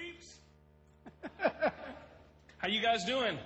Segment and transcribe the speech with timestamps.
[2.58, 3.38] How you guys doing?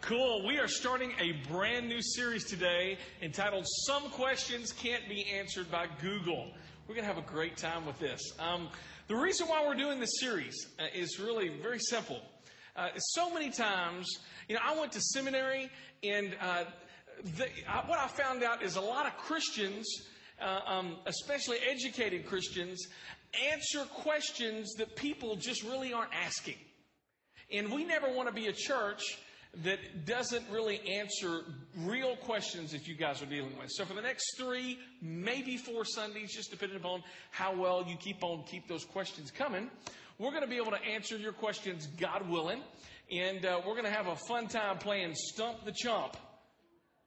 [0.00, 0.46] Cool.
[0.46, 5.86] We are starting a brand new series today entitled "Some Questions Can't Be Answered by
[6.00, 6.52] Google."
[6.86, 8.20] We're going to have a great time with this.
[8.38, 8.68] Um,
[9.08, 12.20] the reason why we're doing this series uh, is really very simple.
[12.76, 14.06] Uh, so many times,
[14.48, 15.70] you know, I went to seminary,
[16.04, 16.64] and uh,
[17.36, 17.48] the,
[17.86, 19.86] what I found out is a lot of Christians,
[20.40, 22.86] uh, um, especially educated Christians,
[23.52, 26.56] answer questions that people just really aren't asking.
[27.52, 29.02] And we never want to be a church
[29.64, 31.42] that doesn't really answer
[31.78, 33.70] real questions that you guys are dealing with.
[33.70, 38.22] So for the next three, maybe four Sundays, just depending upon how well you keep
[38.22, 39.70] on keep those questions coming,
[40.18, 42.60] we're going to be able to answer your questions, God willing,
[43.10, 46.16] and uh, we're going to have a fun time playing Stump the Chump.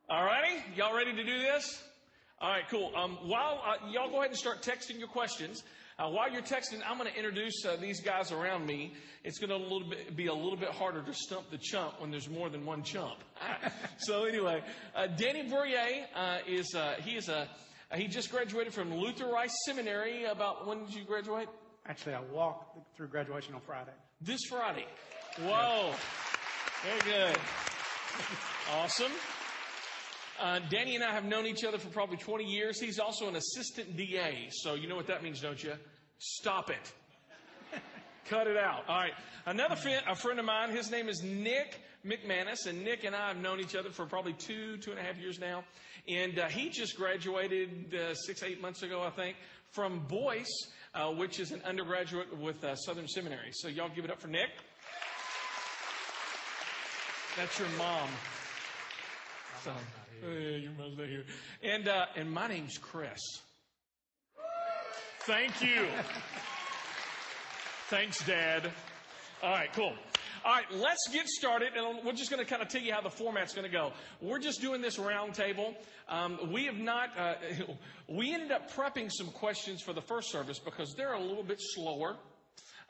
[0.09, 1.83] All righty, y'all ready to do this?
[2.41, 2.91] All right, cool.
[2.95, 5.61] Um, while uh, y'all go ahead and start texting your questions.
[5.99, 8.93] Uh, while you're texting, I'm going to introduce uh, these guys around me.
[9.25, 12.49] It's going to be a little bit harder to stump the chump when there's more
[12.49, 13.17] than one chump.
[13.97, 14.63] so anyway,
[14.95, 17.49] uh, Danny Bourrier uh, is uh, he is a
[17.95, 20.23] he just graduated from Luther Rice Seminary.
[20.23, 21.49] About when did you graduate?
[21.85, 23.91] Actually, I walked through graduation on Friday.
[24.21, 24.85] This Friday.
[25.41, 25.91] Whoa,
[26.85, 27.37] very good,
[28.73, 29.11] awesome.
[30.39, 32.79] Uh, Danny and I have known each other for probably 20 years.
[32.79, 34.47] He's also an assistant DA.
[34.51, 35.73] So you know what that means, don't you?
[36.17, 36.93] Stop it.
[38.29, 38.83] Cut it out.
[38.87, 39.13] All right.
[39.45, 43.27] Another friend, a friend of mine, his name is Nick McManus, and Nick and I
[43.27, 45.63] have known each other for probably two, two and a half years now.
[46.07, 49.35] And uh, he just graduated uh, six, eight months ago, I think,
[49.71, 53.51] from Boyce, uh, which is an undergraduate with uh, Southern Seminary.
[53.51, 54.49] So y'all give it up for Nick.
[57.35, 58.09] That's your mom.
[59.63, 59.71] So,
[60.21, 61.25] Your mom's not here.
[61.63, 63.19] And, uh, and my name's Chris.
[65.21, 65.85] Thank you.
[67.89, 68.71] Thanks, Dad.
[69.43, 69.93] All right, cool.
[70.45, 73.01] All right, let's get started, and we're just going to kind of tell you how
[73.01, 73.91] the format's going to go.
[74.21, 75.75] We're just doing this roundtable.
[76.07, 77.09] Um, we have not.
[77.17, 77.33] Uh,
[78.07, 81.59] we ended up prepping some questions for the first service because they're a little bit
[81.59, 82.15] slower.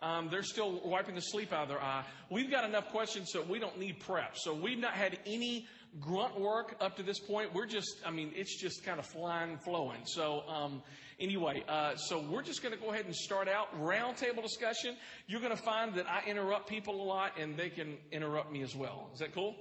[0.02, 2.06] Um, they're still wiping the sleep out of their eye.
[2.30, 4.38] We've got enough questions so we don't need prep.
[4.38, 5.68] So we've not had any
[6.00, 7.54] grunt work up to this point.
[7.54, 10.02] We're just, I mean, it's just kind of flying, flowing.
[10.06, 10.82] So, um,
[11.20, 14.96] anyway, uh, so we're just going to go ahead and start out roundtable discussion.
[15.28, 18.62] You're going to find that I interrupt people a lot and they can interrupt me
[18.62, 19.10] as well.
[19.14, 19.56] Is that cool?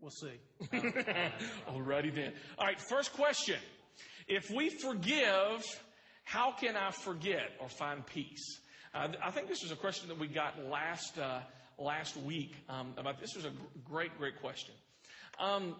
[0.00, 0.38] We'll see.
[1.68, 2.32] Alrighty then.
[2.58, 3.58] All right, first question.
[4.26, 5.64] If we forgive,
[6.24, 8.60] how can I forget or find peace?
[8.94, 11.40] Uh, I think this was a question that we got last uh,
[11.78, 13.52] last week um, about this was a
[13.84, 14.74] great great question.
[15.38, 15.76] Um,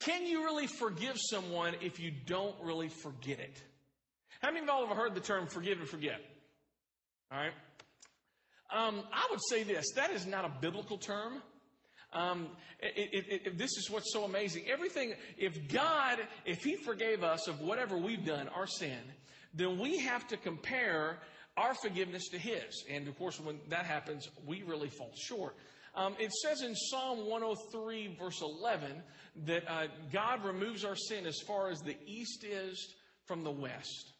[0.00, 3.62] can you really forgive someone if you don't really forget it?
[4.40, 6.20] How many of y'all have heard the term forgive and forget?
[7.32, 7.52] All right.
[8.74, 11.42] Um, I would say this that is not a biblical term.
[12.12, 12.48] Um,
[12.80, 14.64] it, it, it, this is what's so amazing.
[14.68, 19.00] Everything, if God, if He forgave us of whatever we've done, our sin,
[19.52, 21.18] then we have to compare
[21.56, 22.84] our forgiveness to His.
[22.90, 25.56] And of course, when that happens, we really fall short.
[25.96, 29.02] Um, it says in Psalm 103, verse 11,
[29.46, 32.94] that uh, God removes our sin as far as the east is
[33.26, 34.12] from the west.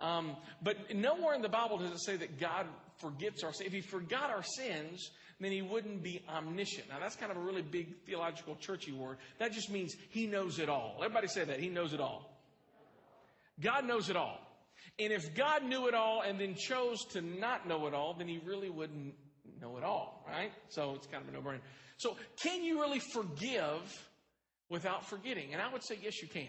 [0.00, 2.66] Um, but nowhere in the Bible does it say that God
[2.98, 3.66] forgets our sin.
[3.66, 5.10] If He forgot our sins,
[5.40, 6.88] then He wouldn't be omniscient.
[6.88, 9.18] Now, that's kind of a really big theological, churchy word.
[9.38, 10.96] That just means He knows it all.
[11.02, 11.60] Everybody say that.
[11.60, 12.30] He knows it all.
[13.60, 14.40] God knows it all.
[14.98, 18.28] And if God knew it all and then chose to not know it all, then
[18.28, 19.14] He really wouldn't
[19.64, 20.52] know it all, right?
[20.68, 21.60] So it's kind of a no-brainer.
[21.96, 23.82] So can you really forgive
[24.68, 25.52] without forgetting?
[25.52, 26.48] And I would say yes, you can.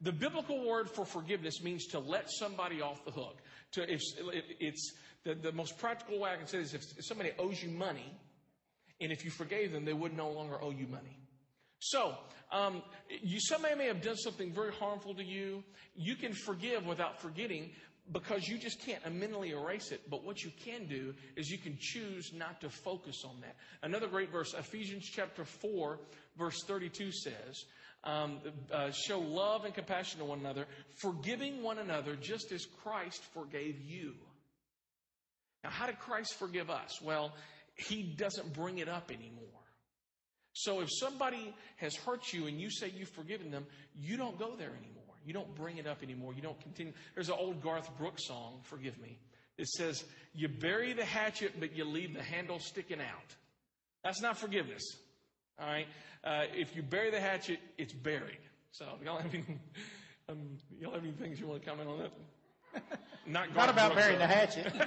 [0.00, 3.38] The biblical word for forgiveness means to let somebody off the hook.
[3.72, 4.00] To if
[4.60, 4.92] it's
[5.24, 8.12] the, the most practical way I can say this: if somebody owes you money,
[9.00, 11.18] and if you forgave them, they would no longer owe you money.
[11.80, 12.14] So,
[12.52, 12.82] um,
[13.22, 15.64] you, somebody may have done something very harmful to you.
[15.96, 17.70] You can forgive without forgetting,
[18.12, 20.00] because you just can't mentally erase it.
[20.08, 23.56] But what you can do is you can choose not to focus on that.
[23.82, 25.98] Another great verse, Ephesians chapter 4,
[26.36, 27.64] verse 32 says,
[28.04, 28.38] um,
[28.72, 30.66] uh, show love and compassion to one another,
[30.96, 34.14] forgiving one another just as Christ forgave you.
[35.64, 37.02] Now, how did Christ forgive us?
[37.02, 37.34] Well,
[37.74, 39.48] he doesn't bring it up anymore.
[40.52, 43.66] So if somebody has hurt you and you say you've forgiven them,
[43.96, 44.97] you don't go there anymore.
[45.28, 46.32] You don't bring it up anymore.
[46.32, 46.94] You don't continue.
[47.14, 49.18] There's an old Garth Brooks song, forgive me.
[49.58, 50.02] It says,
[50.34, 53.36] You bury the hatchet, but you leave the handle sticking out.
[54.02, 54.96] That's not forgiveness.
[55.60, 55.86] All right?
[56.24, 58.38] Uh, if you bury the hatchet, it's buried.
[58.70, 59.44] So, y'all have any,
[60.30, 62.12] um, y'all have any things you want to comment on that?
[63.26, 64.72] Not, not about Brooks, burying the hatchet.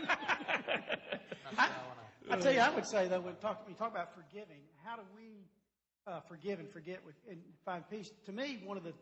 [2.31, 4.95] I tell you, I would say though, when talk, when you talk about forgiving, how
[4.95, 5.45] do we
[6.07, 8.09] uh, forgive and forget with, and find peace?
[8.25, 8.93] To me, one of the,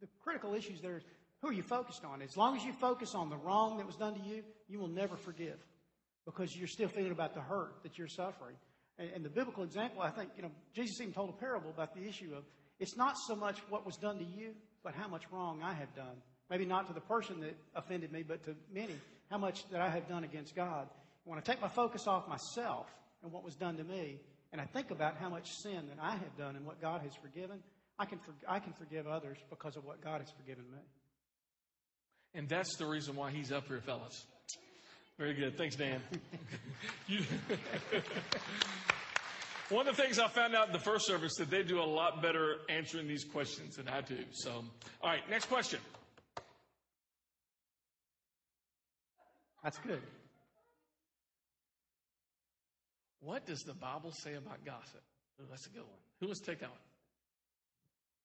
[0.00, 1.02] the critical issues there is
[1.40, 2.20] who are you focused on?
[2.20, 4.88] As long as you focus on the wrong that was done to you, you will
[4.88, 5.58] never forgive
[6.24, 8.56] because you're still feeling about the hurt that you're suffering.
[8.98, 11.94] And, and the biblical example, I think, you know, Jesus even told a parable about
[11.94, 12.44] the issue of
[12.80, 15.94] it's not so much what was done to you, but how much wrong I have
[15.94, 16.16] done.
[16.50, 18.94] Maybe not to the person that offended me, but to many,
[19.30, 20.88] how much that I have done against God.
[21.24, 22.86] When I take my focus off myself
[23.22, 24.18] and what was done to me,
[24.52, 27.14] and I think about how much sin that I have done and what God has
[27.14, 27.58] forgiven,
[27.98, 30.78] I can, for, I can forgive others because of what God has forgiven me.
[32.34, 34.26] And that's the reason why he's up here, fellas.
[35.18, 35.58] Very good.
[35.58, 36.00] Thanks, Dan.
[39.70, 41.84] One of the things I found out in the first service that they do a
[41.84, 44.16] lot better answering these questions than I do.
[44.30, 44.64] So,
[45.02, 45.80] all right, next question.
[49.62, 50.00] That's good.
[53.20, 55.02] What does the Bible say about gossip?
[55.40, 56.00] Ooh, that's a good one.
[56.20, 56.78] Who wants to take that one?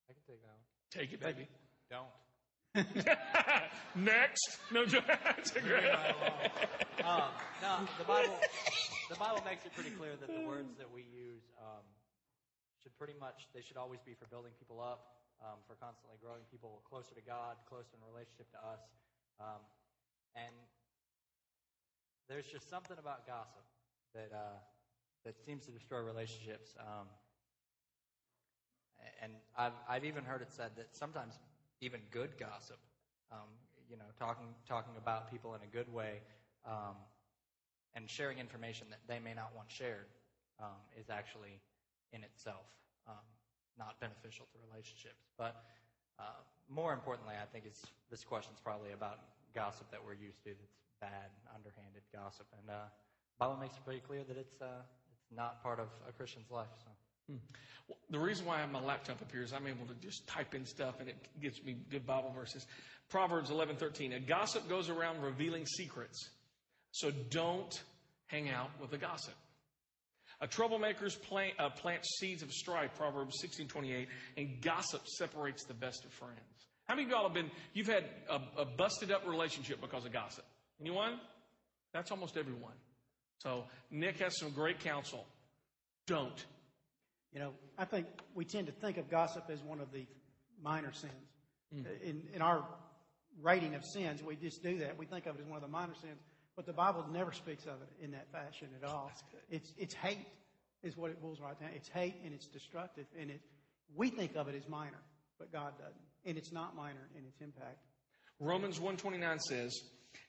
[0.09, 0.65] I can take that one.
[0.91, 1.47] Take it, baby.
[1.89, 2.11] Don't.
[3.95, 4.57] Next.
[4.73, 5.85] No, that's a great.
[7.05, 7.29] Um,
[7.61, 8.33] no, the Bible,
[9.09, 11.85] the Bible makes it pretty clear that the words that we use um,
[12.81, 16.41] should pretty much they should always be for building people up, um, for constantly growing
[16.49, 18.81] people closer to God, closer in relationship to us,
[19.37, 19.61] um,
[20.33, 20.53] and
[22.25, 23.65] there's just something about gossip
[24.17, 24.57] that uh,
[25.25, 26.73] that seems to destroy relationships.
[29.21, 31.39] And I've I've even heard it said that sometimes
[31.81, 32.79] even good gossip,
[33.31, 33.49] um,
[33.89, 36.21] you know, talking talking about people in a good way,
[36.65, 36.95] um,
[37.95, 40.07] and sharing information that they may not want shared,
[40.59, 41.59] um, is actually
[42.11, 42.65] in itself
[43.07, 43.25] um,
[43.77, 45.27] not beneficial to relationships.
[45.37, 45.63] But
[46.19, 49.19] uh, more importantly, I think it's this question's probably about
[49.53, 50.49] gossip that we're used to.
[50.49, 52.87] That's bad, underhanded gossip, and uh,
[53.39, 56.71] Bible makes it pretty clear that it's uh, it's not part of a Christian's life.
[56.83, 56.89] So.
[57.29, 60.27] Well, The reason why I have my laptop up here is I'm able to just
[60.27, 62.65] type in stuff and it gives me good Bible verses.
[63.09, 64.13] Proverbs 11:13.
[64.13, 66.29] A gossip goes around revealing secrets.
[66.91, 67.83] So don't
[68.27, 69.33] hang out with a gossip.
[70.41, 76.05] A troublemaker's plant, uh, plants seeds of strife, Proverbs 16:28, and gossip separates the best
[76.05, 76.39] of friends.
[76.85, 80.11] How many of y'all have been you've had a, a busted up relationship because of
[80.11, 80.45] gossip?
[80.81, 81.19] Anyone?
[81.93, 82.73] That's almost everyone.
[83.37, 85.25] So Nick has some great counsel.
[86.07, 86.45] Don't.
[87.33, 90.05] You know, I think we tend to think of gossip as one of the
[90.61, 91.13] minor sins.
[91.75, 91.85] Mm.
[92.03, 92.63] In, in our
[93.41, 94.97] rating of sins, we just do that.
[94.97, 96.19] We think of it as one of the minor sins,
[96.55, 99.11] but the Bible never speaks of it in that fashion at all.
[99.49, 100.27] It's, it's hate
[100.83, 101.69] is what it boils right down.
[101.75, 103.41] It's hate and it's destructive, and it,
[103.95, 104.99] we think of it as minor,
[105.39, 105.95] but God doesn't.
[106.25, 107.77] And it's not minor in its impact.
[108.39, 109.81] Romans 129 says,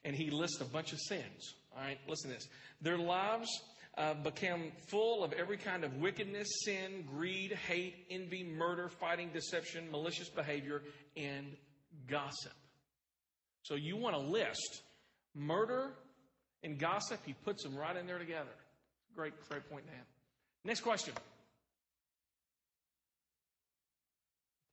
[0.04, 1.54] and he lists a bunch of sins.
[1.76, 2.48] All right, listen to this.
[2.80, 3.50] Their lives
[3.96, 9.90] uh, became full of every kind of wickedness, sin, greed, hate, envy, murder, fighting, deception,
[9.90, 10.82] malicious behavior,
[11.16, 11.56] and
[12.08, 12.52] gossip.
[13.62, 14.82] So you want to list
[15.34, 15.92] murder
[16.62, 18.50] and gossip, he puts them right in there together.
[19.14, 20.02] Great, great point, Dan.
[20.64, 21.14] Next question.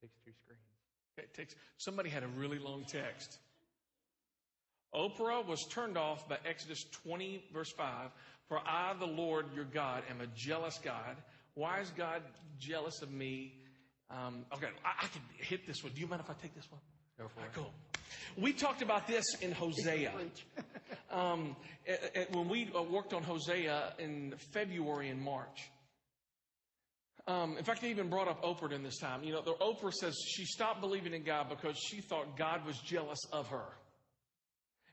[0.01, 0.62] Takes two screens.
[1.13, 3.38] Okay, it takes, somebody had a really long text.
[4.95, 8.10] Oprah was turned off by Exodus 20, verse 5.
[8.51, 11.15] For I, the Lord your God, am a jealous God.
[11.53, 12.22] Why is God
[12.60, 13.53] jealous of me?
[14.10, 15.93] Um, okay, I, I can hit this one.
[15.93, 16.81] Do you mind if I take this one?
[17.17, 17.53] Go for All it.
[17.53, 17.74] cool.
[18.38, 20.12] We talked about this in Hosea.
[21.10, 21.55] Um,
[21.88, 25.70] a- a- when we uh, worked on Hosea in February and March.
[27.27, 29.24] Um, in fact, I even brought up Oprah in this time.
[29.24, 32.77] You know, the, Oprah says she stopped believing in God because she thought God was
[32.79, 33.65] jealous of her.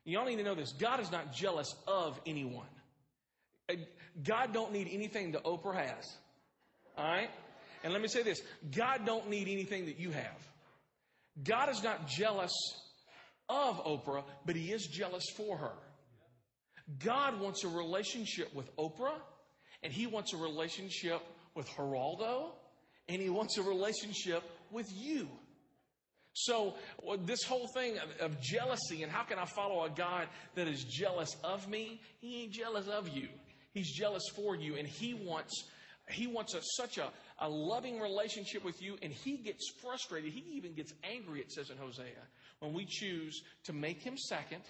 [0.04, 0.72] Y'all need to know this.
[0.72, 2.66] God is not jealous of anyone.
[4.22, 6.16] God don't need anything that Oprah has.
[6.96, 7.30] All right?
[7.84, 8.42] And let me say this.
[8.74, 10.48] God don't need anything that you have.
[11.44, 12.52] God is not jealous
[13.48, 15.72] of Oprah, but he is jealous for her.
[17.04, 19.20] God wants a relationship with Oprah,
[19.82, 21.20] and he wants a relationship
[21.54, 22.50] with Geraldo,
[23.08, 25.28] and he wants a relationship with you.
[26.32, 26.74] So,
[27.24, 30.84] this whole thing of, of jealousy and how can I follow a God that is
[30.84, 32.00] jealous of me?
[32.20, 33.28] He ain't jealous of you.
[33.72, 35.64] He's jealous for you, and he wants
[36.10, 40.32] he wants a, such a, a loving relationship with you, and he gets frustrated.
[40.32, 42.24] He even gets angry, it says in Hosea,
[42.60, 44.62] when we choose to make him second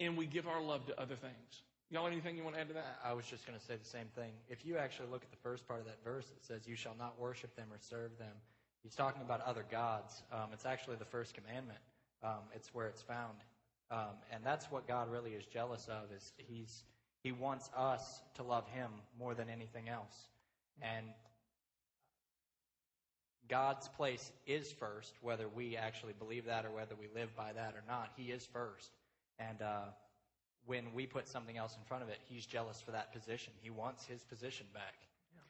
[0.00, 1.62] and we give our love to other things.
[1.90, 2.98] Y'all have anything you want to add to that?
[3.02, 4.30] I was just going to say the same thing.
[4.48, 6.94] If you actually look at the first part of that verse, it says, You shall
[6.98, 8.34] not worship them or serve them.
[8.82, 10.22] He's talking about other gods.
[10.30, 11.78] Um, it's actually the first commandment.
[12.22, 13.38] Um, it's where it's found.
[13.90, 16.84] Um, and that's what God really is jealous of is he's,
[17.28, 20.16] he wants us to love Him more than anything else.
[20.80, 21.04] And
[23.50, 27.74] God's place is first, whether we actually believe that or whether we live by that
[27.74, 28.12] or not.
[28.16, 28.88] He is first.
[29.38, 29.88] And uh,
[30.64, 33.52] when we put something else in front of it, He's jealous for that position.
[33.60, 34.94] He wants His position back.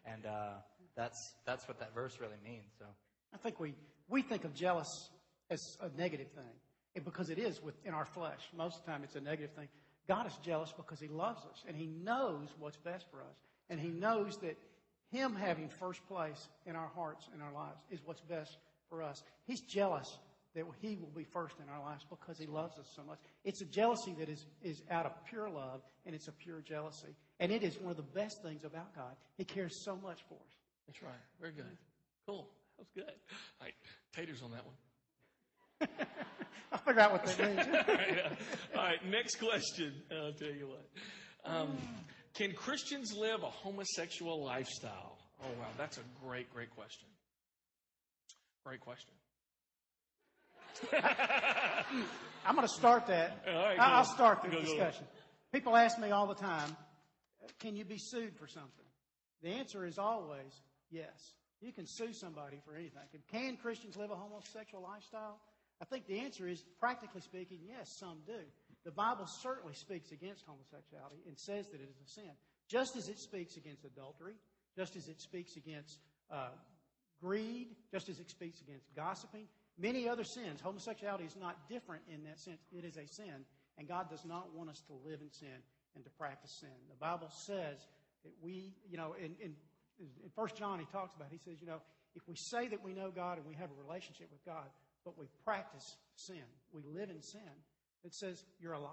[0.05, 0.55] And uh,
[0.97, 2.73] that's, that's what that verse really means.
[2.77, 2.87] So.
[3.33, 3.73] I think we,
[4.09, 5.11] we think of jealous
[5.49, 6.57] as a negative thing
[6.97, 8.41] and because it is within our flesh.
[8.57, 9.69] Most of the time it's a negative thing.
[10.09, 13.37] God is jealous because He loves us and He knows what's best for us.
[13.69, 14.57] And He knows that
[15.11, 18.57] Him having first place in our hearts and our lives is what's best
[18.89, 19.23] for us.
[19.47, 20.19] He's jealous
[20.55, 23.19] that He will be first in our lives because He loves us so much.
[23.45, 27.15] It's a jealousy that is, is out of pure love and it's a pure jealousy.
[27.39, 29.15] And it is one of the best things about God.
[29.37, 30.55] He cares so much for us.
[30.87, 31.13] That's right.
[31.39, 31.77] Very good.
[32.27, 32.49] Cool.
[32.79, 33.15] That was good.
[33.61, 33.75] All right.
[34.15, 34.75] Taters on that one.
[35.81, 37.59] Figure out what that means.
[37.89, 38.19] All right.
[38.25, 39.07] uh, all right.
[39.11, 39.93] Next question.
[40.11, 40.87] I'll tell you what.
[41.45, 41.77] Um,
[42.35, 45.19] can Christians live a homosexual lifestyle?
[45.43, 45.67] Oh, wow.
[45.77, 47.09] That's a great, great question.
[48.65, 49.13] Great question.
[52.47, 53.43] I'm going to start that.
[53.47, 54.11] Right, I- I'll go.
[54.11, 54.69] start the Go, go, go.
[54.71, 55.05] discussion.
[55.53, 56.77] People ask me all the time,
[57.61, 58.85] can you be sued for something?
[59.43, 61.35] The answer is always yes.
[61.61, 63.01] You can sue somebody for anything.
[63.33, 65.41] Can Christians live a homosexual lifestyle?
[65.81, 68.41] I think the answer is, practically speaking, yes, some do.
[68.85, 72.31] The Bible certainly speaks against homosexuality and says that it is a sin,
[72.69, 74.35] just as it speaks against adultery,
[74.77, 75.99] just as it speaks against
[76.31, 76.51] uh,
[77.21, 79.47] greed, just as it speaks against gossiping,
[79.79, 80.61] many other sins.
[80.61, 82.61] Homosexuality is not different in that sense.
[82.73, 83.45] It is a sin,
[83.77, 85.63] and God does not want us to live in sin
[85.95, 86.75] and to practice sin.
[86.89, 87.87] The Bible says
[88.25, 89.55] that we, you know, in, in,
[89.99, 91.81] in 1 John, he talks about, he says, you know,
[92.15, 94.67] if we say that we know God and we have a relationship with God,
[95.09, 97.41] but we practice sin, we live in sin,
[98.05, 98.93] it says you're a liar.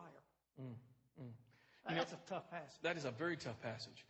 [1.87, 2.79] Uh, That's a tough passage.
[2.83, 4.05] That is a very tough passage.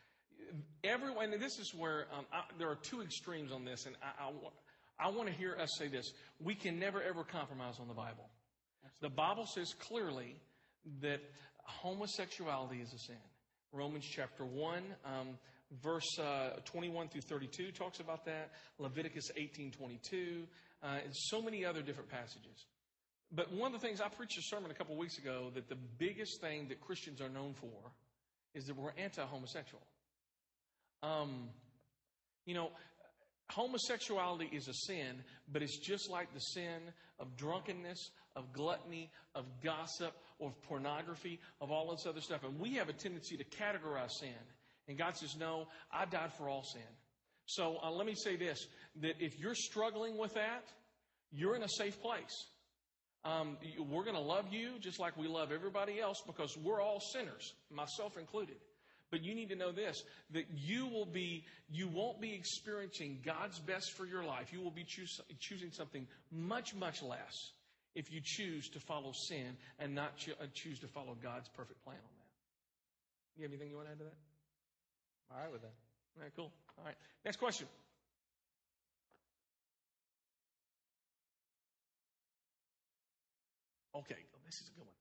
[0.84, 4.28] Everyone, and this is where um, I, there are two extremes on this, and I,
[4.28, 6.12] I, I want to hear us say this.
[6.40, 8.30] We can never, ever compromise on the Bible.
[9.02, 10.36] The Bible says clearly
[11.02, 11.22] that
[11.64, 13.16] homosexuality is a sin.
[13.74, 15.28] Romans chapter 1, um,
[15.84, 18.52] verse uh, 21 through 32 talks about that.
[18.80, 20.44] Leviticus 18 22,
[20.86, 22.68] uh, and so many other different passages.
[23.32, 25.78] But one of the things I preached a sermon a couple weeks ago that the
[25.98, 27.92] biggest thing that Christians are known for
[28.54, 29.82] is that we're anti homosexual.
[31.02, 31.50] Um,
[32.46, 32.70] you know,
[33.50, 36.82] homosexuality is a sin, but it's just like the sin
[37.20, 42.44] of drunkenness, of gluttony, of gossip, of pornography, of all this other stuff.
[42.44, 44.30] And we have a tendency to categorize sin.
[44.88, 46.82] And God says, No, I died for all sin.
[47.48, 48.68] So uh, let me say this
[49.02, 50.64] that if you're struggling with that,
[51.32, 52.46] you're in a safe place.
[53.24, 53.58] Um,
[53.90, 57.54] we're going to love you just like we love everybody else because we're all sinners,
[57.72, 58.58] myself included.
[59.12, 63.60] But you need to know this that you will be, you won't be experiencing God's
[63.60, 64.52] best for your life.
[64.52, 64.86] You will be
[65.40, 67.52] choosing something much, much less
[67.96, 71.84] if you choose to follow sin and not cho- uh, choose to follow God's perfect
[71.84, 73.38] plan on that.
[73.38, 74.18] You have anything you want to add to that?
[75.32, 75.74] All right with that.
[76.18, 76.52] All right, cool.
[76.78, 76.96] All right.
[77.24, 77.68] Next question.
[83.96, 84.96] Okay, this is a good one.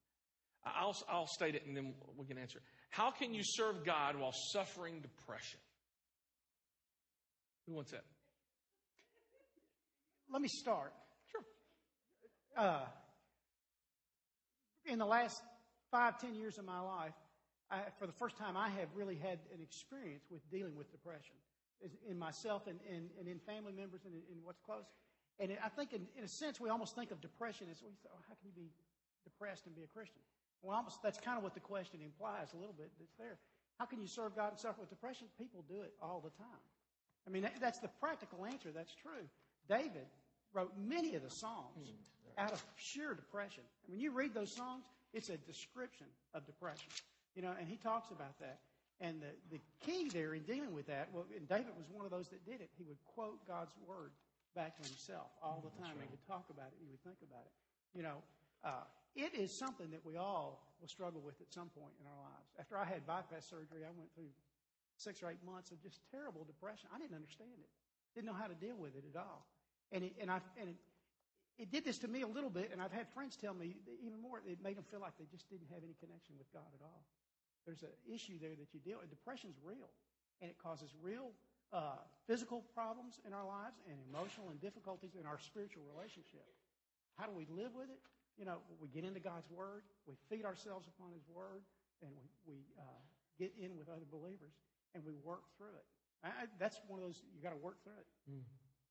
[0.65, 2.61] I'll, I'll state it and then we can answer.
[2.91, 5.59] How can you serve God while suffering depression?
[7.67, 8.05] Who wants that?
[10.33, 10.93] Let me start.
[11.31, 11.43] Sure.
[12.57, 12.85] Uh,
[14.87, 15.43] in the last
[15.91, 17.15] five, ten years of my life,
[17.71, 21.35] I, for the first time, I have really had an experience with dealing with depression
[22.09, 24.85] in myself and, and, and in family members and in, in what's close.
[25.41, 28.09] And I think, in, in a sense, we almost think of depression as we say,
[28.13, 28.71] oh, how can you be
[29.25, 30.23] depressed and be a Christian?
[30.63, 32.91] Well, almost that's kind of what the question implies a little bit.
[32.99, 33.37] That's there.
[33.79, 35.27] How can you serve God and suffer with depression?
[35.39, 36.65] People do it all the time.
[37.27, 38.71] I mean, that, that's the practical answer.
[38.75, 39.27] That's true.
[39.69, 40.07] David
[40.53, 41.93] wrote many of the Psalms
[42.39, 43.65] out of sheer depression.
[43.87, 46.91] And when you read those songs, it's a description of depression.
[47.35, 48.61] You know, and he talks about that.
[49.01, 52.11] And the, the key there in dealing with that, well, and David was one of
[52.11, 52.71] those that did it.
[52.79, 54.13] He would quote God's word
[54.55, 55.99] back to himself all the time.
[55.99, 56.79] He would talk about it.
[56.79, 57.55] He would think about it.
[57.93, 58.19] You know,
[58.63, 62.21] uh, it is something that we all will struggle with at some point in our
[62.23, 62.51] lives.
[62.59, 64.31] After I had bypass surgery, I went through
[64.97, 66.91] six or eight months of just terrible depression.
[66.95, 67.71] I didn't understand it.
[68.15, 69.47] Didn't know how to deal with it at all.
[69.91, 70.79] And it, and I and it,
[71.59, 72.71] it did this to me a little bit.
[72.73, 74.43] And I've had friends tell me even more.
[74.47, 77.03] It made them feel like they just didn't have any connection with God at all.
[77.67, 79.11] There's an issue there that you deal with.
[79.11, 79.91] Depression's real,
[80.43, 81.31] and it causes real
[82.27, 86.47] physical problems in our lives and emotional and difficulties in our spiritual relationship.
[87.19, 88.01] How do we live with it?
[88.39, 91.63] You know, we get into God's Word, we feed ourselves upon His Word,
[92.03, 93.01] and we, we uh,
[93.39, 94.55] get in with other believers
[94.95, 95.87] and we work through it.
[96.23, 98.07] I, I, that's one of those, you got to work through it.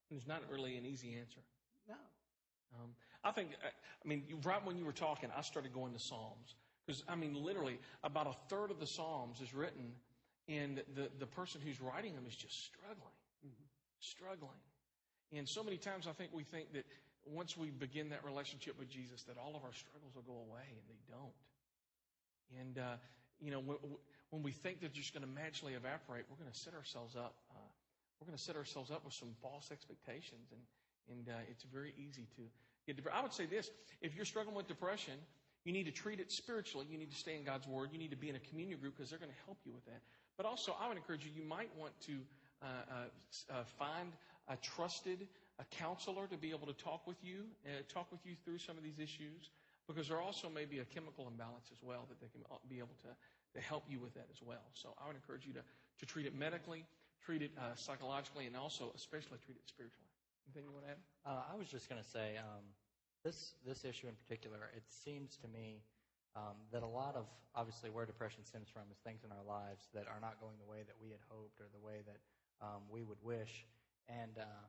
[0.09, 1.41] There's not really an easy answer.
[1.87, 1.95] No.
[2.75, 2.89] Um,
[3.23, 5.99] I think, I I mean, you- right when you were talking, I started going to
[5.99, 6.55] Psalms.
[6.85, 9.93] Because, I mean, literally, about a third of the Psalms is written,
[10.47, 13.15] and the, the person who's writing them is just struggling,
[13.99, 14.59] struggling.
[15.31, 16.85] And so many times I think we think that
[17.25, 20.67] once we begin that relationship with Jesus, that all of our struggles will go away,
[20.67, 21.39] and they don't.
[22.59, 22.97] And, uh,
[23.39, 23.77] you know, when,
[24.29, 27.35] when we think they're just going to magically evaporate, we're going to set ourselves up.
[27.49, 27.71] Uh,
[28.19, 30.61] we're going to set ourselves up with some false expectations, and
[31.11, 32.43] and uh, it's very easy to
[32.87, 33.17] get depressed.
[33.17, 33.71] I would say this:
[34.01, 35.15] if you're struggling with depression,
[35.65, 36.87] you need to treat it spiritually.
[36.89, 37.89] You need to stay in God's Word.
[37.91, 39.85] You need to be in a communion group because they're going to help you with
[39.85, 40.01] that.
[40.37, 41.31] But also, I would encourage you.
[41.35, 42.13] You might want to
[42.61, 44.11] uh, uh, uh, find
[44.47, 45.27] a trusted
[45.59, 48.77] a counselor to be able to talk with you, uh, talk with you through some
[48.77, 49.51] of these issues,
[49.87, 52.79] because there also may be a chemical imbalance as well that they can uh, be
[52.79, 53.11] able to,
[53.53, 54.65] to help you with that as well.
[54.73, 56.85] So I would encourage you to, to treat it medically,
[57.23, 60.09] treat it uh, psychologically, and also especially treat it spiritually.
[60.47, 61.01] Anything you want to add?
[61.25, 62.65] Uh, I was just going to say um,
[63.23, 64.57] this this issue in particular.
[64.75, 65.79] It seems to me
[66.35, 67.25] um, that a lot of
[67.55, 70.69] obviously where depression stems from is things in our lives that are not going the
[70.69, 72.17] way that we had hoped or the way that
[72.61, 73.65] um, we would wish.
[74.09, 74.65] And uh,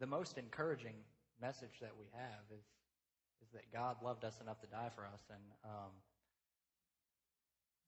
[0.00, 0.96] the most encouraging
[1.40, 2.64] message that we have is
[3.44, 5.20] is that God loved us enough to die for us.
[5.28, 5.92] And um,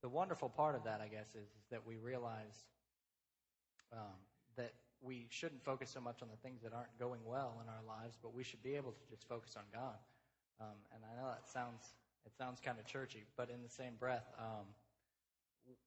[0.03, 2.69] the wonderful part of that, I guess, is, is that we realize
[3.93, 4.21] um,
[4.57, 7.85] that we shouldn't focus so much on the things that aren't going well in our
[7.87, 9.97] lives, but we should be able to just focus on God.
[10.61, 11.95] Um, and I know that sounds
[12.27, 14.67] it sounds kind of churchy, but in the same breath, um,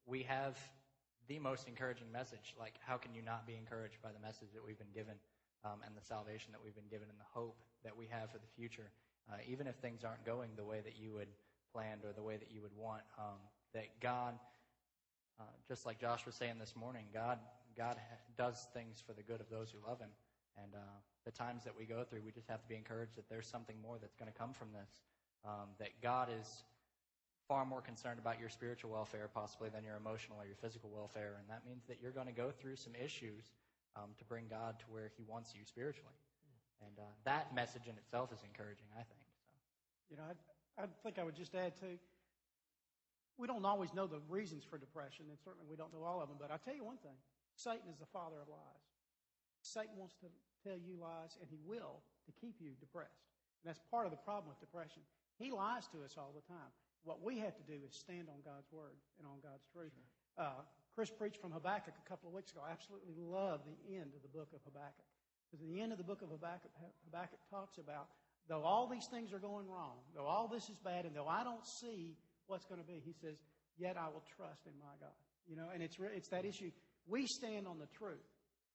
[0.06, 0.58] we have
[1.28, 2.56] the most encouraging message.
[2.58, 5.16] Like, how can you not be encouraged by the message that we've been given
[5.64, 8.40] um, and the salvation that we've been given and the hope that we have for
[8.40, 8.90] the future?
[9.30, 11.28] Uh, even if things aren't going the way that you would
[11.72, 13.38] planned or the way that you would want, um,
[13.74, 14.34] that God,
[15.40, 17.38] uh, just like Josh was saying this morning, God,
[17.78, 17.98] God
[18.38, 20.10] does things for the good of those who love Him.
[20.58, 23.30] And uh, the times that we go through, we just have to be encouraged that
[23.30, 24.90] there's something more that's going to come from this.
[25.46, 26.64] Um, that God is
[27.48, 31.40] far more concerned about your spiritual welfare, possibly, than your emotional or your physical welfare.
[31.40, 33.52] And that means that you're going to go through some issues
[33.96, 36.20] um, to bring God to where He wants you spiritually.
[36.86, 39.24] And uh, that message in itself is encouraging, I think.
[39.24, 40.12] So.
[40.12, 41.98] You know, I, I think I would just add to
[43.40, 46.28] we don't always know the reasons for depression, and certainly we don't know all of
[46.28, 47.16] them, but I'll tell you one thing
[47.56, 48.84] Satan is the father of lies.
[49.64, 50.28] Satan wants to
[50.60, 53.24] tell you lies, and he will to keep you depressed.
[53.64, 55.08] And that's part of the problem with depression.
[55.40, 56.72] He lies to us all the time.
[57.08, 59.96] What we have to do is stand on God's word and on God's truth.
[60.36, 62.60] Uh, Chris preached from Habakkuk a couple of weeks ago.
[62.68, 65.08] I absolutely love the end of the book of Habakkuk.
[65.48, 66.70] Because the end of the book of Habakkuk,
[67.08, 68.12] Habakkuk talks about,
[68.52, 71.44] though all these things are going wrong, though all this is bad, and though I
[71.48, 73.40] don't see what's going to be, he says,
[73.80, 75.16] yet I will trust in my God.
[75.48, 76.70] You know, and it's, re- it's that issue.
[77.08, 78.28] We stand on the truth,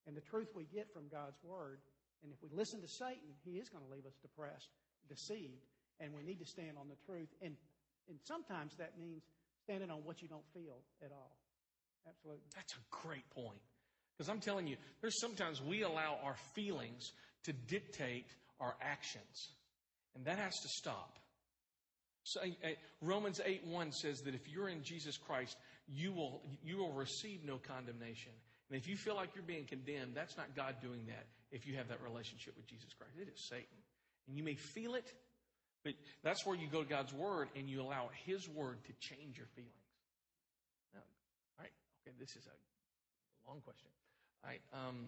[0.09, 1.79] and the truth we get from God's word.
[2.25, 4.73] And if we listen to Satan, he is going to leave us depressed,
[5.09, 5.63] deceived,
[6.01, 7.29] and we need to stand on the truth.
[7.43, 7.55] And,
[8.09, 9.23] and sometimes that means
[9.63, 11.37] standing on what you don't feel at all.
[12.07, 12.45] Absolutely.
[12.55, 13.61] That's a great point.
[14.17, 17.13] Because I'm telling you, there's sometimes we allow our feelings
[17.45, 18.27] to dictate
[18.61, 19.49] our actions.
[20.15, 21.19] And that has to stop.
[22.23, 22.69] So, uh,
[23.03, 25.57] Romans 8 1 says that if you're in Jesus Christ,
[25.89, 28.33] you will, you will receive no condemnation.
[28.71, 31.77] And if you feel like you're being condemned, that's not God doing that if you
[31.77, 33.13] have that relationship with Jesus Christ.
[33.21, 33.79] It is Satan.
[34.27, 35.13] And you may feel it,
[35.85, 35.93] but
[36.23, 39.47] that's where you go to God's Word and you allow His Word to change your
[39.55, 39.73] feelings.
[40.95, 41.01] Now,
[41.59, 43.89] all right, okay, this is a long question.
[44.43, 45.07] All right, um,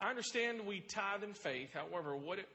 [0.00, 1.70] I understand we tithe in faith.
[1.74, 2.46] However, what if,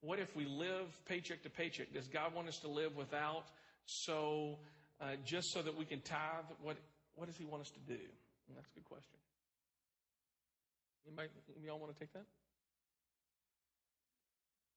[0.00, 1.92] what if we live paycheck to paycheck?
[1.92, 3.44] Does God want us to live without?
[3.86, 4.58] So,
[5.00, 6.76] uh, just so that we can tithe, what
[7.14, 7.98] what does He want us to do?
[8.48, 9.18] And that's a good question.
[11.06, 11.28] Anybody,
[11.64, 12.26] y'all want to take that?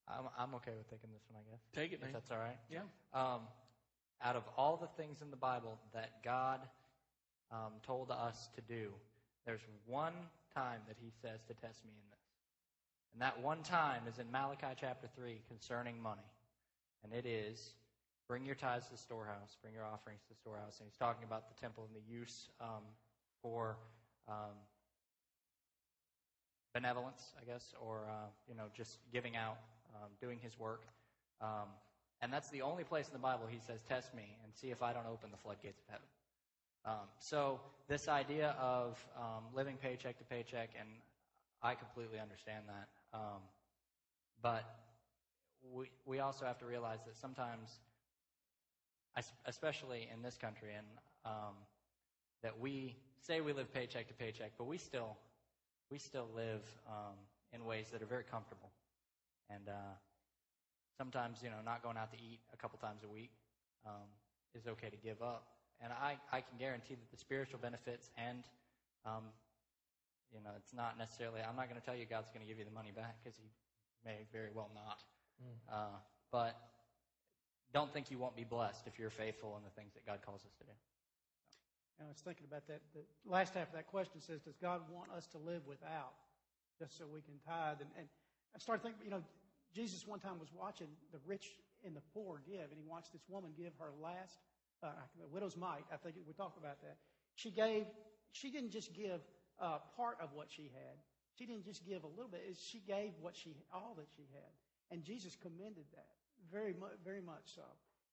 [0.07, 1.61] I'm, I'm okay with taking this one, I guess.
[1.73, 2.13] Take it, If man.
[2.13, 2.57] that's all right.
[2.69, 2.81] Yeah.
[3.13, 3.41] Um,
[4.23, 6.59] out of all the things in the Bible that God
[7.51, 8.91] um, told us to do,
[9.45, 10.13] there's one
[10.53, 12.19] time that He says to test me in this.
[13.13, 16.21] And that one time is in Malachi chapter 3 concerning money.
[17.03, 17.73] And it is
[18.27, 20.79] bring your tithes to the storehouse, bring your offerings to the storehouse.
[20.79, 22.83] And He's talking about the temple and the use um,
[23.41, 23.77] for
[24.29, 24.55] um,
[26.73, 29.57] benevolence, I guess, or uh, you know, just giving out,
[29.95, 30.83] um, doing His work.
[31.41, 31.69] Um,
[32.21, 34.81] and that's the only place in the Bible He says, "Test me and see if
[34.81, 36.07] I don't open the floodgates of heaven."
[36.83, 40.87] Um, so this idea of um, living paycheck to paycheck, and
[41.61, 43.41] I completely understand that, um,
[44.41, 44.63] but
[45.71, 47.79] we we also have to realize that sometimes,
[49.45, 50.87] especially in this country, and
[51.25, 51.53] um,
[52.41, 55.17] that we say we live paycheck to paycheck, but we still
[55.91, 57.15] we still live um,
[57.53, 58.71] in ways that are very comfortable,
[59.53, 59.93] and uh,
[60.97, 63.31] sometimes you know not going out to eat a couple times a week
[63.85, 64.07] um,
[64.55, 65.47] is okay to give up.
[65.83, 68.45] And I, I can guarantee that the spiritual benefits and
[69.05, 69.33] um,
[70.31, 72.59] you know it's not necessarily I'm not going to tell you God's going to give
[72.59, 73.49] you the money back because He
[74.05, 75.03] may very well not.
[75.71, 75.97] Uh,
[76.31, 76.55] but
[77.73, 80.41] don't think you won't be blessed if you're faithful in the things that God calls
[80.45, 80.75] us to do.
[81.99, 82.81] And I was thinking about that.
[82.93, 86.13] The last half of that question says, Does God want us to live without
[86.79, 87.77] just so we can tithe?
[87.79, 88.07] And, and
[88.55, 89.23] I started thinking, you know,
[89.73, 91.47] Jesus one time was watching the rich
[91.85, 94.37] and the poor give, and he watched this woman give her last,
[94.83, 94.87] uh,
[95.19, 95.85] the widow's mite.
[95.91, 96.97] I think we talked about that.
[97.35, 97.85] She gave,
[98.31, 99.21] she didn't just give
[99.59, 100.97] uh, part of what she had.
[101.37, 102.41] She didn't just give a little bit.
[102.59, 104.51] She gave what she, all that she had.
[104.91, 106.11] And Jesus commended that
[106.51, 107.63] very much, very much so.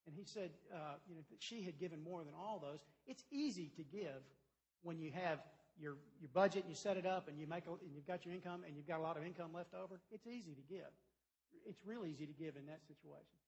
[0.06, 2.80] And he said, uh, you know, that she had given more than all those.
[3.06, 4.22] It's easy to give
[4.82, 5.40] when you have
[5.78, 8.24] your, your budget and you set it up and you make a, and you've got
[8.24, 10.00] your income and you've got a lot of income left over.
[10.10, 10.88] It's easy to give.
[11.66, 13.38] It's real easy to give in that situation.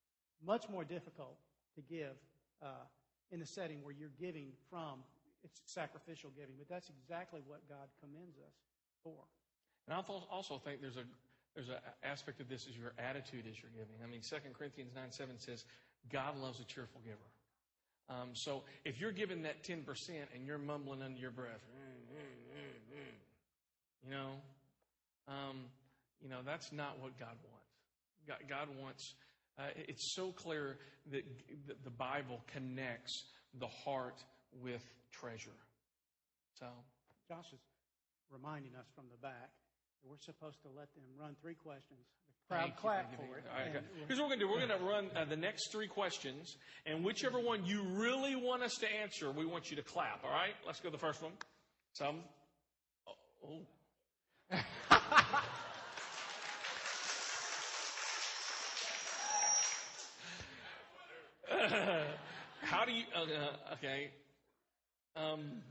[0.45, 1.37] Much more difficult
[1.75, 2.17] to give
[2.63, 2.85] uh,
[3.31, 5.01] in the setting where you're giving from
[5.43, 6.55] it's sacrificial giving.
[6.59, 8.55] But that's exactly what God commends us
[9.03, 9.17] for.
[9.89, 11.05] And I also think there's a
[11.55, 13.97] there's an aspect of this is your attitude as you're giving.
[14.05, 15.65] I mean, 2 Corinthians 9 7 says,
[16.13, 17.19] God loves a cheerful giver.
[18.09, 19.83] Um, so if you're giving that 10%
[20.35, 21.63] and you're mumbling under your breath,
[24.05, 24.31] you know,
[25.27, 25.67] um,
[26.23, 27.60] you know, that's not what God wants.
[28.27, 29.15] God, God wants,
[29.59, 30.79] uh, it's so clear
[31.11, 31.25] that
[31.85, 33.25] the Bible connects
[33.59, 34.23] the heart
[34.63, 35.59] with treasure.
[36.59, 36.67] So.
[37.29, 37.61] Josh is
[38.33, 39.51] reminding us from the back
[40.05, 42.01] we're supposed to let them run three questions.
[42.49, 43.45] The crowd clap for it.
[43.55, 43.85] Right, okay.
[44.09, 44.51] Here's what we're going to do.
[44.51, 46.57] We're going to run uh, the next three questions,
[46.87, 50.25] and whichever one you really want us to answer, we want you to clap.
[50.25, 50.55] All right?
[50.67, 51.33] Let's go to the first one.
[51.93, 52.21] Some.
[53.45, 53.61] Oh.
[62.62, 63.05] how do you?
[63.14, 64.11] Uh, okay.
[65.16, 65.62] Um,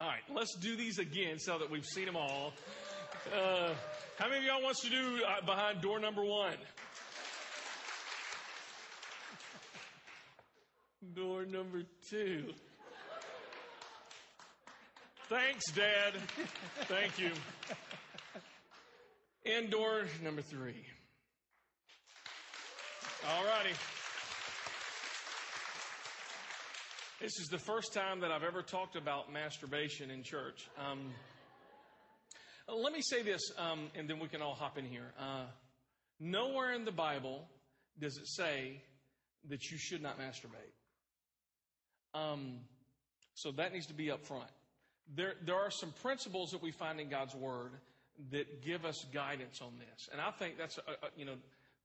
[0.00, 2.52] all right, let's do these again so that we've seen them all.
[3.32, 3.72] Uh,
[4.18, 6.56] how many of y'all wants to do uh, behind door number one?
[11.14, 12.52] Door number two.
[15.28, 16.14] Thanks, Dad.
[16.82, 17.30] Thank you.
[19.46, 20.84] And door number three.
[23.28, 23.74] All righty.
[27.24, 30.68] This is the first time that I've ever talked about masturbation in church.
[30.78, 31.10] Um,
[32.68, 35.10] let me say this, um, and then we can all hop in here.
[35.18, 35.44] Uh,
[36.20, 37.48] nowhere in the Bible
[37.98, 38.82] does it say
[39.48, 40.74] that you should not masturbate.
[42.12, 42.56] Um,
[43.32, 44.50] so that needs to be up front.
[45.16, 47.72] There, there are some principles that we find in God's Word
[48.32, 50.10] that give us guidance on this.
[50.12, 51.36] And I think that's, a, a, you know,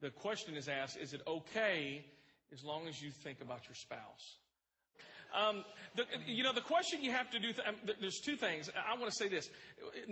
[0.01, 2.03] the question is asked is it okay
[2.51, 4.35] as long as you think about your spouse?
[5.33, 5.63] Um,
[5.95, 8.69] the, you know, the question you have to do, th- um, there's two things.
[8.69, 9.49] I want to say this.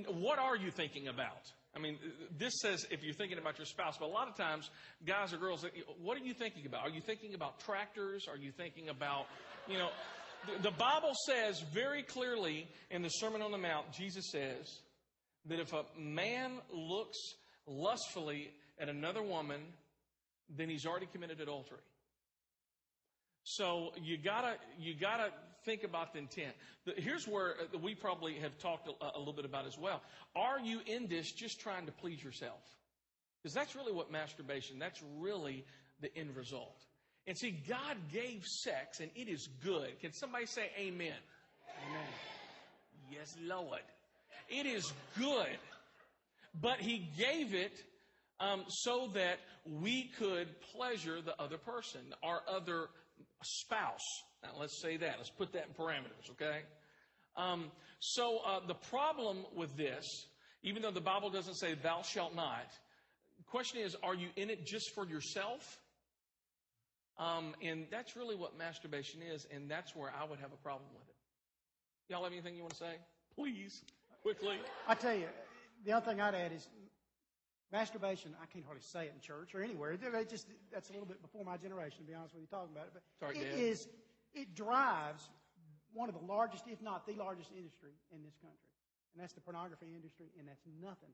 [0.08, 1.52] What are you thinking about?
[1.76, 1.98] I mean,
[2.38, 4.70] this says if you're thinking about your spouse, but a lot of times,
[5.06, 5.66] guys or girls,
[6.02, 6.84] what are you thinking about?
[6.84, 8.26] Are you thinking about tractors?
[8.28, 9.26] Are you thinking about,
[9.68, 9.90] you know,
[10.62, 14.80] the Bible says very clearly in the Sermon on the Mount, Jesus says
[15.46, 17.18] that if a man looks
[17.68, 19.62] lustfully at another woman,
[20.50, 21.80] then he's already committed adultery.
[23.50, 25.30] So you gotta you gotta
[25.64, 26.52] think about the intent.
[26.98, 30.02] Here's where uh, we probably have talked a, a little bit about as well.
[30.36, 32.60] Are you in this just trying to please yourself?
[33.42, 34.80] Because that's really what masturbation.
[34.80, 35.64] That's really
[36.02, 36.84] the end result.
[37.26, 39.98] And see, God gave sex, and it is good.
[40.02, 41.14] Can somebody say Amen?
[41.88, 42.08] Amen.
[43.10, 43.80] Yes, Lord.
[44.50, 45.58] It is good,
[46.60, 47.82] but He gave it
[48.42, 52.90] um, so that we could pleasure the other person, our other
[53.44, 54.24] spouse.
[54.44, 55.16] Now, let's say that.
[55.18, 56.62] Let's put that in parameters, okay?
[57.36, 60.06] Um, so, uh, the problem with this,
[60.64, 62.72] even though the Bible doesn't say thou shalt not,
[63.38, 65.80] the question is, are you in it just for yourself?
[67.20, 70.90] Um, and that's really what masturbation is, and that's where I would have a problem
[70.94, 71.16] with it.
[72.10, 72.96] Y'all have anything you want to say?
[73.36, 73.82] Please,
[74.22, 74.58] quickly.
[74.88, 75.28] I tell you,
[75.86, 76.68] the other thing I'd add is
[77.72, 79.92] Masturbation, I can't hardly say it in church or anywhere.
[79.92, 82.72] It just that's a little bit before my generation, to be honest with you, talking
[82.72, 82.94] about it.
[82.96, 83.88] But Sorry, it is
[84.34, 85.28] it drives
[85.92, 88.72] one of the largest, if not the largest industry in this country.
[89.12, 91.12] And that's the pornography industry, and that's nothing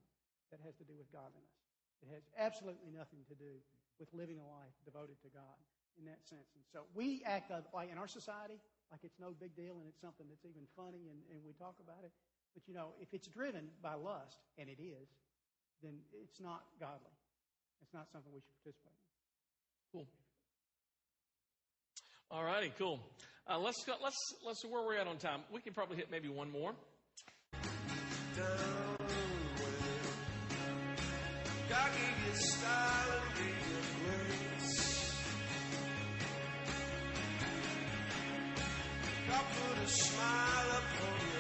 [0.52, 1.58] that has to do with godliness.
[2.04, 3.58] It has absolutely nothing to do
[3.98, 5.58] with living a life devoted to God
[5.98, 6.52] in that sense.
[6.54, 8.60] And so we act like in our society
[8.94, 11.74] like it's no big deal and it's something that's even funny and, and we talk
[11.82, 12.14] about it.
[12.54, 15.10] But you know, if it's driven by lust, and it is,
[15.82, 17.16] then it's not godly.
[17.82, 19.00] It's not something we should participate in.
[19.92, 20.08] Cool.
[22.32, 23.00] All righty, cool.
[23.48, 25.42] Uh, let's go, let's let's see where we're at on time.
[25.52, 26.74] We can probably hit maybe one more.
[31.70, 35.14] God gave you style and gave you grace.
[39.28, 41.33] God put a smile upon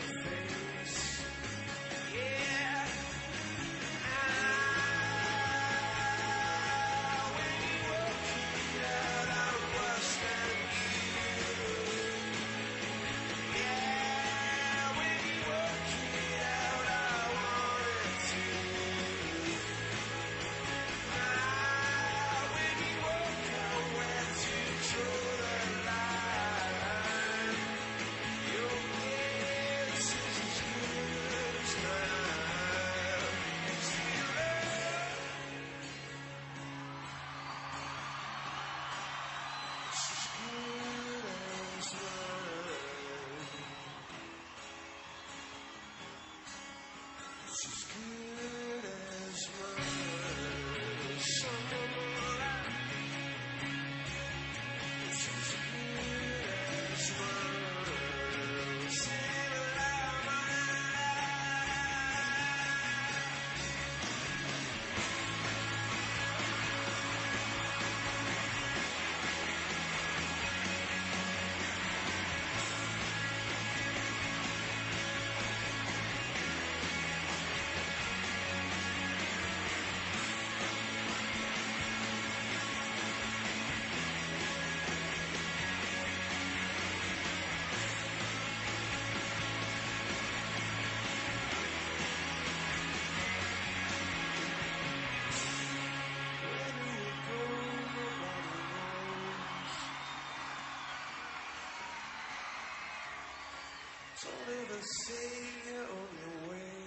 [104.23, 105.29] Don't ever say
[105.67, 106.83] you're on your way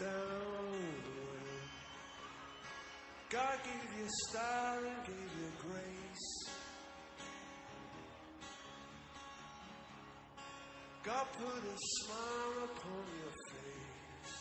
[0.00, 1.58] down the way.
[3.28, 6.50] God gave you style and gave you grace.
[11.04, 14.34] God put a smile upon your face.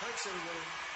[0.00, 0.87] Thanks, everybody.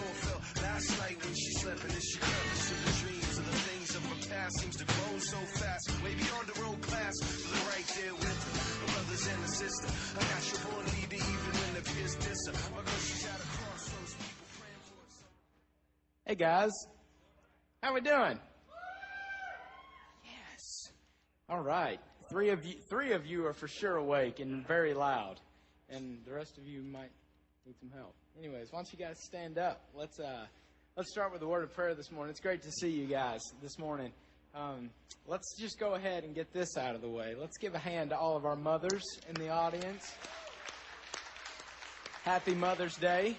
[0.00, 3.90] felt last night when she slept and then she into the dreams of the things
[3.96, 6.48] of her past seems to grow so fast, way beyond
[6.82, 7.14] class.
[7.66, 12.14] Right there with her, brothers and sister, a natural born leader even when the peers
[12.16, 12.74] diss her.
[12.74, 14.16] My girl, she's at a crossroads.
[16.26, 16.72] Hey guys,
[17.82, 18.38] how we doing?
[20.24, 20.92] Yes.
[21.48, 22.00] All right.
[22.28, 25.40] Three of you, three of you are for sure awake and very loud,
[25.88, 27.10] and the rest of you might
[27.64, 28.14] need some help.
[28.38, 29.80] Anyways, why don't you guys stand up?
[29.96, 30.46] Let's uh,
[30.96, 32.30] let's start with a word of prayer this morning.
[32.30, 34.12] It's great to see you guys this morning.
[34.54, 34.90] Um,
[35.26, 37.34] let's just go ahead and get this out of the way.
[37.36, 40.14] Let's give a hand to all of our mothers in the audience.
[42.22, 43.36] Happy Mother's Day.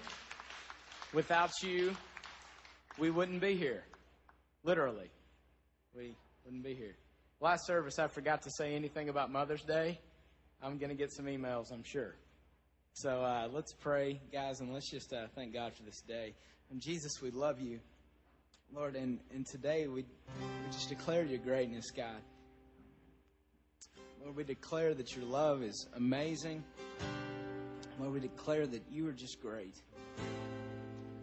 [1.14, 1.96] Without you,
[2.98, 3.84] we wouldn't be here.
[4.64, 5.10] Literally.
[5.96, 6.96] We wouldn't be here.
[7.40, 9.98] Last service, I forgot to say anything about Mother's Day.
[10.62, 12.16] I'm going to get some emails, I'm sure.
[13.02, 16.34] So uh, let's pray, guys, and let's just uh, thank God for this day.
[16.70, 17.80] And Jesus, we love you.
[18.74, 22.20] Lord, and, and today we, we just declare your greatness, God.
[24.22, 26.62] Lord, we declare that your love is amazing.
[27.98, 29.76] Lord, we declare that you are just great.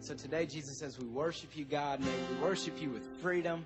[0.00, 3.64] So today, Jesus, as we worship you, God, may we worship you with freedom.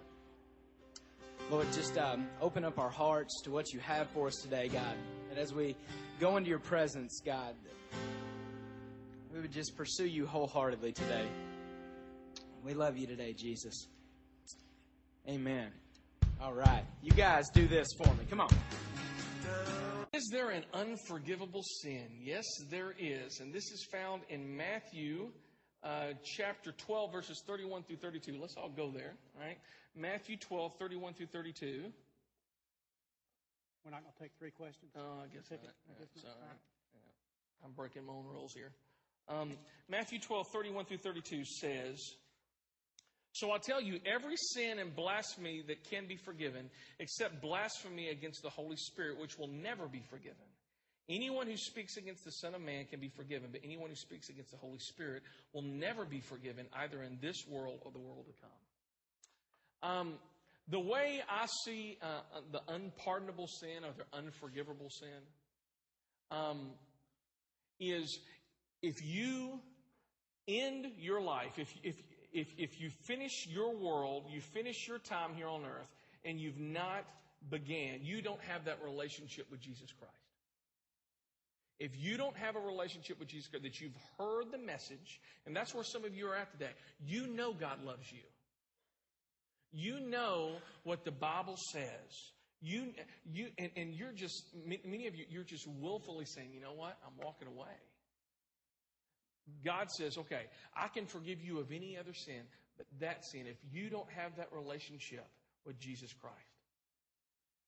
[1.51, 4.97] Lord, just um, open up our hearts to what you have for us today, God.
[5.33, 5.75] And as we
[6.21, 7.55] go into your presence, God,
[9.33, 11.27] we would just pursue you wholeheartedly today.
[12.63, 13.87] We love you today, Jesus.
[15.27, 15.71] Amen.
[16.39, 16.85] All right.
[17.01, 18.27] You guys do this for me.
[18.29, 18.51] Come on.
[20.13, 22.09] Is there an unforgivable sin?
[22.21, 23.41] Yes, there is.
[23.41, 25.31] And this is found in Matthew
[25.83, 28.37] uh, chapter 12, verses 31 through 32.
[28.39, 29.57] Let's all go there, all right?
[29.97, 31.85] Matthew 12, 31 through 32.
[33.85, 34.93] We're not going to take three questions.
[34.97, 35.59] Oh, I guess not.
[35.59, 35.67] it.
[35.67, 36.35] I Yeah, guess it's not.
[36.39, 36.63] all right.
[36.95, 37.67] Yeah.
[37.67, 38.71] I'm breaking my own rules here.
[39.29, 39.53] Um,
[39.89, 41.99] Matthew 12, 31 through 32 says,
[43.33, 48.43] So I tell you, every sin and blasphemy that can be forgiven, except blasphemy against
[48.43, 50.47] the Holy Spirit, which will never be forgiven.
[51.09, 54.29] Anyone who speaks against the Son of Man can be forgiven, but anyone who speaks
[54.29, 55.23] against the Holy Spirit
[55.53, 59.91] will never be forgiven, either in this world or the world to come.
[59.91, 60.15] Um,
[60.73, 65.21] the way I see uh, the unpardonable sin or the unforgivable sin
[66.31, 66.71] um,
[67.79, 68.19] is
[68.81, 69.61] if you
[70.49, 71.97] end your life, if, if,
[72.33, 75.91] if, if you finish your world, you finish your time here on earth,
[76.25, 77.05] and you've not
[77.51, 80.15] began, you don't have that relationship with Jesus Christ.
[81.79, 85.55] If you don't have a relationship with Jesus Christ, that you've heard the message, and
[85.55, 86.71] that's where some of you are at today,
[87.05, 88.23] you know God loves you.
[89.73, 92.33] You know what the Bible says.
[92.61, 92.93] You,
[93.25, 96.97] you, and, and you're just, many of you, you're just willfully saying, you know what?
[97.05, 97.75] I'm walking away.
[99.65, 100.43] God says, okay,
[100.77, 102.43] I can forgive you of any other sin,
[102.77, 105.27] but that sin, if you don't have that relationship
[105.67, 106.37] with Jesus Christ,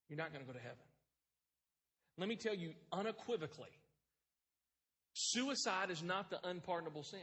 [0.09, 0.76] you're not going to go to heaven.
[2.16, 3.70] Let me tell you unequivocally
[5.14, 7.20] suicide is not the unpardonable sin.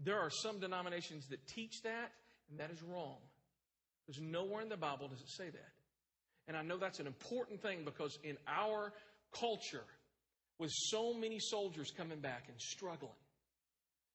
[0.00, 2.10] There are some denominations that teach that,
[2.50, 3.16] and that is wrong.
[4.06, 5.72] There's nowhere in the Bible does it say that.
[6.46, 8.92] And I know that's an important thing because in our
[9.38, 9.84] culture,
[10.58, 13.10] with so many soldiers coming back and struggling,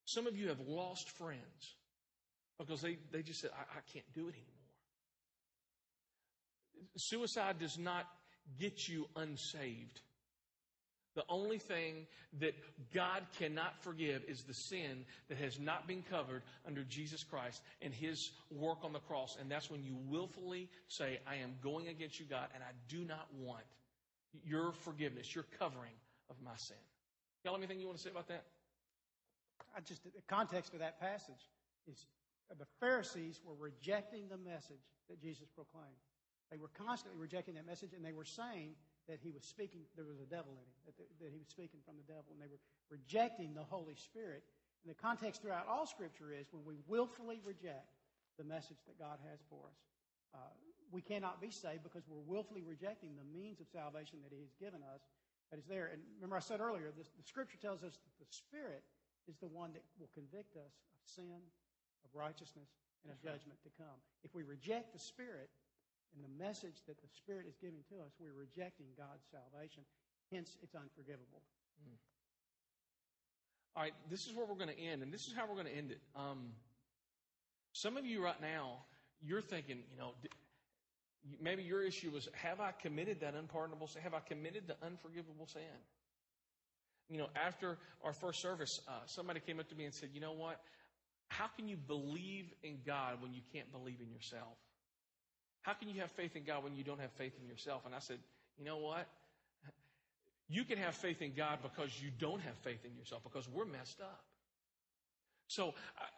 [0.06, 1.76] some of you have lost friends
[2.60, 4.46] because they, they just said, I, I can't do it anymore.
[6.98, 8.06] Suicide does not
[8.60, 10.02] get you unsaved.
[11.20, 12.08] The only thing
[12.40, 12.56] that
[12.94, 17.94] God cannot forgive is the sin that has not been covered under Jesus Christ and
[17.94, 19.36] His work on the cross.
[19.38, 23.00] And that's when you willfully say, I am going against you, God, and I do
[23.00, 23.66] not want
[24.46, 25.92] your forgiveness, your covering
[26.30, 26.78] of my sin.
[27.44, 28.46] Y'all anything you want to say about that?
[29.76, 31.50] I just the context of that passage
[31.86, 32.06] is
[32.58, 36.00] the Pharisees were rejecting the message that Jesus proclaimed.
[36.50, 38.76] They were constantly rejecting that message, and they were saying
[39.10, 39.82] that he was speaking.
[39.98, 40.78] There was a devil in him.
[40.86, 42.62] That, that he was speaking from the devil, and they were
[42.94, 44.46] rejecting the Holy Spirit.
[44.86, 47.98] And the context throughout all Scripture is when we willfully reject
[48.38, 49.82] the message that God has for us,
[50.38, 50.54] uh,
[50.94, 54.54] we cannot be saved because we're willfully rejecting the means of salvation that He has
[54.62, 55.02] given us.
[55.50, 55.90] That is there.
[55.90, 58.86] And remember, I said earlier, the Scripture tells us that the Spirit
[59.26, 61.42] is the one that will convict us of sin,
[62.06, 62.70] of righteousness,
[63.02, 63.98] and of judgment to come.
[64.22, 65.50] If we reject the Spirit
[66.16, 69.84] and the message that the Spirit is giving to us, we're rejecting God's salvation.
[70.32, 71.42] Hence, it's unforgivable.
[73.76, 75.68] All right, this is where we're going to end, and this is how we're going
[75.68, 76.02] to end it.
[76.16, 76.52] Um,
[77.72, 78.80] some of you right now,
[79.22, 80.12] you're thinking, you know,
[81.40, 84.02] maybe your issue was, have I committed that unpardonable sin?
[84.02, 85.62] Have I committed the unforgivable sin?
[87.10, 90.22] You know, after our first service, uh, somebody came up to me and said, you
[90.22, 90.60] know what?
[91.30, 94.58] How can you believe in God when you can't believe in yourself?
[95.62, 97.86] How can you have faith in God when you don't have faith in yourself?
[97.86, 98.18] And I said,
[98.58, 99.08] you know what?
[100.50, 103.66] You can have faith in God because you don't have faith in yourself because we're
[103.66, 104.24] messed up.
[105.48, 105.74] So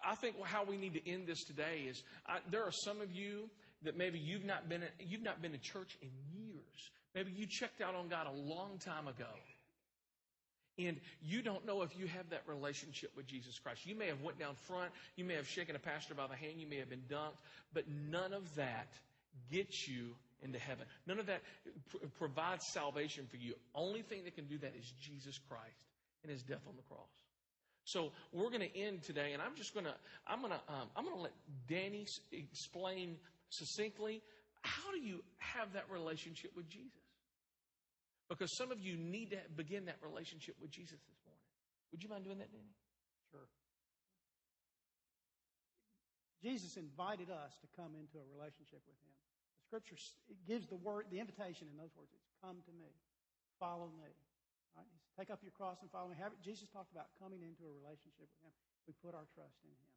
[0.06, 3.12] I, think how we need to end this today is I, there are some of
[3.12, 3.50] you
[3.84, 6.92] that maybe you've not been in, you've not been to church in years.
[7.16, 9.32] Maybe you checked out on God a long time ago.
[10.78, 13.86] And you don't know if you have that relationship with Jesus Christ.
[13.86, 16.54] You may have went down front, you may have shaken a pastor by the hand,
[16.58, 17.38] you may have been dunked,
[17.74, 18.88] but none of that
[19.52, 20.86] gets you into heaven.
[21.08, 21.42] None of that
[21.90, 23.54] pr- provides salvation for you.
[23.76, 25.86] Only thing that can do that is Jesus Christ
[26.24, 27.10] and his death on the cross.
[27.84, 29.94] So we're going to end today, and I'm just going to
[30.28, 31.34] I'm going to um, I'm going to let
[31.68, 33.18] Danny explain
[33.50, 34.22] succinctly
[34.62, 37.02] how do you have that relationship with Jesus?
[38.30, 41.42] Because some of you need to begin that relationship with Jesus this morning.
[41.92, 42.72] Would you mind doing that, Danny?
[43.32, 43.48] Sure.
[46.42, 49.14] Jesus invited us to come into a relationship with Him.
[49.14, 49.98] The Scripture
[50.50, 52.10] gives the word, the invitation in those words.
[52.12, 52.90] It's come to me,
[53.62, 54.10] follow me.
[54.74, 54.90] Right?
[55.14, 56.18] Take up your cross and follow me.
[56.18, 58.54] Have, Jesus talked about coming into a relationship with Him.
[58.90, 59.92] We put our trust in Him.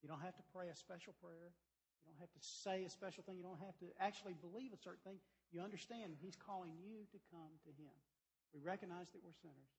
[0.00, 1.52] You don't have to pray a special prayer.
[2.00, 3.36] You don't have to say a special thing.
[3.36, 5.20] You don't have to actually believe a certain thing.
[5.52, 7.92] You understand He's calling you to come to Him.
[8.56, 9.72] We recognize that we're sinners.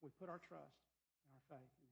[0.00, 0.80] We put our trust
[1.28, 1.87] and our faith in.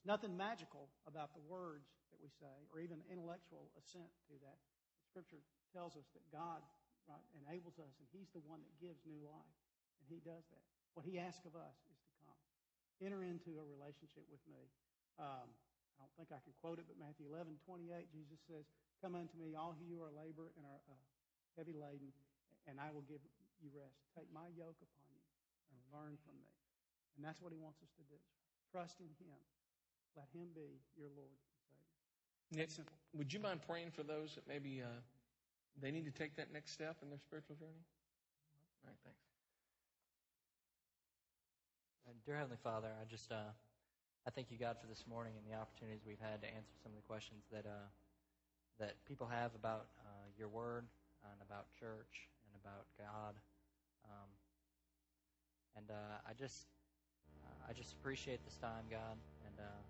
[0.00, 4.56] There's nothing magical about the words that we say, or even intellectual assent to that.
[4.56, 5.44] The Scripture
[5.76, 6.64] tells us that God
[7.04, 9.56] right, enables us, and He's the one that gives new life,
[10.00, 10.64] and He does that.
[10.96, 12.40] What He asks of us is to come,
[13.04, 14.72] enter into a relationship with me.
[15.20, 15.52] Um,
[16.00, 18.64] I don't think I can quote it, but Matthew 11, 28, Jesus says,
[19.04, 20.96] "Come unto me, all who you are labor and are uh,
[21.60, 22.08] heavy laden,
[22.64, 23.20] and I will give
[23.60, 24.00] you rest.
[24.16, 25.20] Take my yoke upon you
[25.76, 26.48] and learn from me."
[27.16, 28.16] And that's what He wants us to do.
[28.72, 29.36] Trust in Him.
[30.16, 31.38] Let Him be your Lord and
[32.58, 32.66] Savior.
[32.66, 32.70] Nick,
[33.14, 35.00] would you mind praying for those that maybe uh,
[35.80, 37.84] they need to take that next step in their spiritual journey?
[38.84, 39.20] All right, thanks.
[42.08, 43.54] And dear Heavenly Father, I just uh,
[44.26, 46.92] I thank you, God, for this morning and the opportunities we've had to answer some
[46.92, 47.88] of the questions that uh,
[48.78, 50.84] that people have about uh, your Word
[51.22, 53.38] and about church and about God.
[54.04, 54.30] Um,
[55.76, 56.66] and uh, I just
[57.44, 59.80] uh, I just appreciate this time, God, and uh,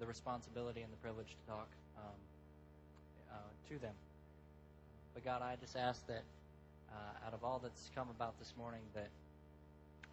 [0.00, 2.18] the responsibility and the privilege to talk um,
[3.30, 3.36] uh,
[3.68, 3.92] to them.
[5.14, 6.24] But God, I just ask that
[6.90, 9.08] uh, out of all that's come about this morning, that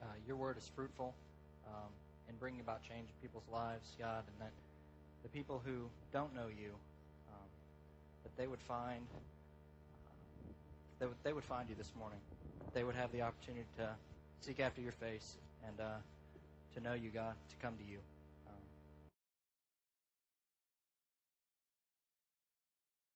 [0.02, 1.14] uh, your word is fruitful
[1.68, 1.90] um,
[2.30, 4.52] in bringing about change in people's lives, God, and that
[5.24, 6.70] the people who don't know you,
[7.32, 7.48] um,
[8.24, 9.02] that they would find,
[10.06, 12.20] uh, they they would find you this morning.
[12.74, 13.90] They would have the opportunity to
[14.42, 15.96] seek after your face and uh,
[16.76, 17.98] to know you, God, to come to you.